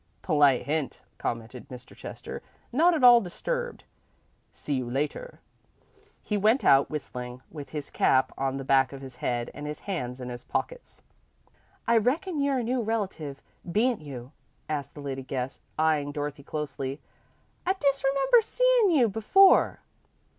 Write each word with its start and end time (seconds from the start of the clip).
"Polite 0.23 0.63
hint," 0.65 1.01
commented 1.19 1.69
Mr. 1.69 1.95
Chester, 1.95 2.41
not 2.71 2.95
at 2.95 3.03
all 3.03 3.21
disturbed. 3.21 3.83
"See 4.51 4.73
you 4.73 4.89
later." 4.89 5.41
He 6.23 6.37
went 6.37 6.65
out, 6.65 6.89
whistling, 6.89 7.43
with 7.51 7.69
his 7.69 7.91
cap 7.91 8.33
on 8.35 8.57
the 8.57 8.63
back 8.63 8.93
of 8.93 9.01
his 9.01 9.17
head 9.17 9.51
and 9.53 9.67
his 9.67 9.81
hands 9.81 10.19
in 10.19 10.29
his 10.29 10.43
pockets. 10.43 11.03
"I 11.87 11.97
reckon 11.97 12.39
you're 12.39 12.57
a 12.57 12.63
new 12.63 12.81
relative, 12.81 13.43
be 13.71 13.89
n't 13.93 14.01
you?" 14.01 14.31
asked 14.67 14.95
the 14.95 15.01
lady 15.01 15.21
guest, 15.21 15.61
eyeing 15.77 16.11
Dorothy 16.11 16.41
closely. 16.41 16.99
"I 17.67 17.73
disremember 17.73 18.41
seein' 18.41 18.89
you 18.89 19.07
before." 19.07 19.81